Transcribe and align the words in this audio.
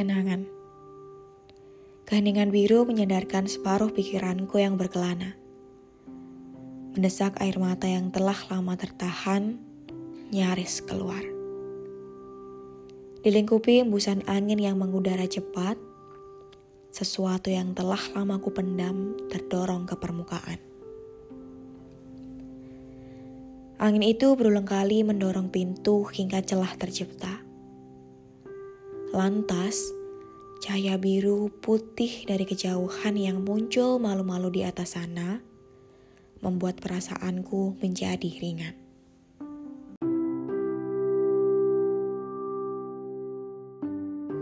Kenangan 0.00 0.48
Keheningan 2.08 2.48
biru 2.48 2.88
menyadarkan 2.88 3.44
separuh 3.44 3.92
pikiranku 3.92 4.56
yang 4.56 4.80
berkelana. 4.80 5.36
Mendesak 6.96 7.36
air 7.36 7.60
mata 7.60 7.84
yang 7.84 8.08
telah 8.08 8.40
lama 8.48 8.80
tertahan, 8.80 9.60
nyaris 10.32 10.80
keluar. 10.88 11.20
Dilingkupi 13.28 13.84
embusan 13.84 14.24
angin 14.24 14.64
yang 14.64 14.80
mengudara 14.80 15.28
cepat, 15.28 15.76
sesuatu 16.88 17.52
yang 17.52 17.76
telah 17.76 18.00
lama 18.16 18.40
ku 18.40 18.56
pendam 18.56 19.20
terdorong 19.28 19.84
ke 19.84 20.00
permukaan. 20.00 20.56
Angin 23.76 24.08
itu 24.08 24.32
berulang 24.32 24.64
kali 24.64 25.04
mendorong 25.04 25.52
pintu 25.52 26.08
hingga 26.08 26.40
celah 26.40 26.72
tercipta. 26.80 27.49
Lantas, 29.10 29.90
cahaya 30.62 30.94
biru 30.94 31.50
putih 31.50 32.30
dari 32.30 32.46
kejauhan 32.46 33.18
yang 33.18 33.42
muncul 33.42 33.98
malu-malu 33.98 34.54
di 34.54 34.62
atas 34.62 34.94
sana 34.94 35.42
membuat 36.38 36.78
perasaanku 36.78 37.74
menjadi 37.82 38.30
ringan. 38.38 38.78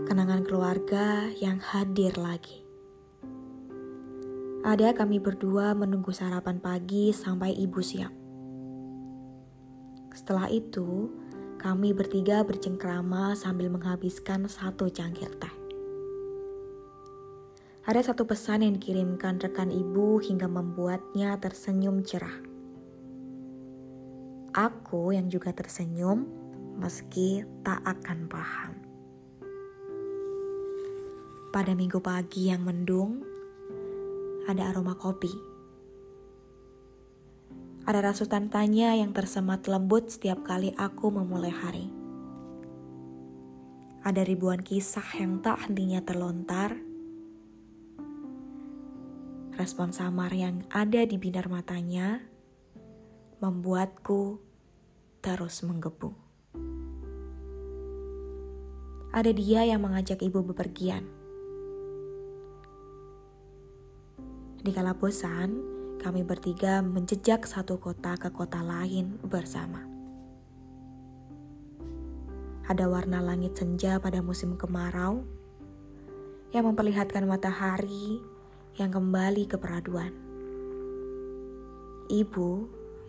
Kenangan 0.05 0.45
keluarga 0.45 1.33
yang 1.41 1.57
hadir 1.57 2.13
lagi. 2.21 2.61
Ada 4.61 4.93
kami 4.93 5.17
berdua 5.17 5.73
menunggu 5.73 6.13
sarapan 6.13 6.61
pagi 6.61 7.09
sampai 7.09 7.57
ibu 7.57 7.81
siap. 7.81 8.13
Setelah 10.13 10.45
itu, 10.53 11.09
kami 11.59 11.91
bertiga 11.91 12.39
bercengkrama 12.47 13.35
sambil 13.35 13.67
menghabiskan 13.67 14.47
satu 14.47 14.87
cangkir 14.87 15.27
teh. 15.35 15.51
Ada 17.83 18.15
satu 18.15 18.23
pesan 18.23 18.63
yang 18.63 18.79
dikirimkan 18.79 19.43
rekan 19.43 19.67
ibu 19.67 20.23
hingga 20.23 20.47
membuatnya 20.47 21.35
tersenyum 21.35 21.99
cerah. 22.07 22.39
Aku 24.55 25.11
yang 25.11 25.27
juga 25.27 25.51
tersenyum 25.51 26.23
meski 26.79 27.43
tak 27.67 27.83
akan 27.83 28.31
paham. 28.31 28.71
Pada 31.51 31.75
minggu 31.75 31.99
pagi 31.99 32.47
yang 32.47 32.63
mendung, 32.63 33.19
ada 34.47 34.71
aroma 34.71 34.95
kopi 34.95 35.48
ada 37.89 38.13
rasutan 38.13 38.53
tanya 38.53 38.93
yang 38.93 39.17
tersemat 39.17 39.65
lembut 39.65 40.13
setiap 40.13 40.45
kali 40.45 40.77
aku 40.77 41.09
memulai 41.09 41.49
hari. 41.49 41.89
Ada 44.05 44.21
ribuan 44.21 44.61
kisah 44.61 45.17
yang 45.17 45.41
tak 45.41 45.65
hentinya 45.65 45.97
terlontar. 46.05 46.77
Respon 49.57 49.89
samar 49.89 50.29
yang 50.37 50.61
ada 50.69 51.01
di 51.01 51.17
binar 51.17 51.49
matanya 51.49 52.21
membuatku 53.41 54.37
terus 55.25 55.65
menggebu. 55.65 56.13
Ada 59.17 59.33
dia 59.33 59.65
yang 59.65 59.81
mengajak 59.81 60.21
ibu 60.21 60.45
bepergian. 60.45 61.09
Di 64.61 64.69
kala 64.69 64.93
bosan, 64.93 65.78
kami 65.99 66.23
bertiga 66.23 66.79
menjejak 66.79 67.43
satu 67.43 67.75
kota 67.75 68.15
ke 68.15 68.31
kota 68.31 68.63
lain 68.63 69.19
bersama. 69.19 69.83
Ada 72.71 72.87
warna 72.87 73.19
langit 73.19 73.59
senja 73.59 73.99
pada 73.99 74.23
musim 74.23 74.55
kemarau 74.55 75.27
yang 76.55 76.71
memperlihatkan 76.71 77.27
matahari 77.27 78.23
yang 78.79 78.95
kembali 78.95 79.43
ke 79.43 79.59
peraduan. 79.59 80.15
Ibu 82.07 82.49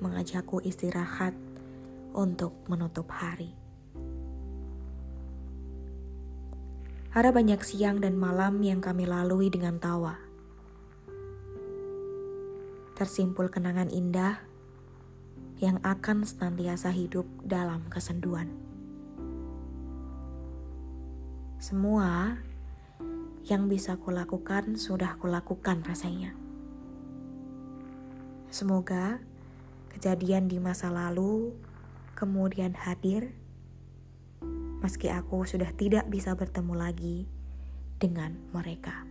mengajakku 0.02 0.58
istirahat 0.66 1.32
untuk 2.10 2.52
menutup 2.66 3.06
hari. 3.06 3.54
Ada 7.14 7.30
banyak 7.30 7.62
siang 7.62 8.02
dan 8.02 8.18
malam 8.18 8.58
yang 8.66 8.82
kami 8.82 9.06
lalui 9.06 9.46
dengan 9.50 9.78
tawa 9.78 10.29
tersimpul 13.00 13.48
kenangan 13.48 13.88
indah 13.88 14.44
yang 15.56 15.80
akan 15.80 16.20
senantiasa 16.28 16.92
hidup 16.92 17.24
dalam 17.40 17.88
kesenduan. 17.88 18.52
Semua 21.56 22.36
yang 23.48 23.72
bisa 23.72 23.96
kulakukan 23.96 24.76
sudah 24.76 25.16
kulakukan 25.16 25.80
rasanya. 25.80 26.36
Semoga 28.52 29.24
kejadian 29.96 30.52
di 30.52 30.60
masa 30.60 30.92
lalu 30.92 31.56
kemudian 32.12 32.76
hadir 32.76 33.32
meski 34.84 35.08
aku 35.08 35.48
sudah 35.48 35.72
tidak 35.72 36.04
bisa 36.12 36.36
bertemu 36.36 36.74
lagi 36.76 37.24
dengan 37.96 38.36
mereka. 38.52 39.09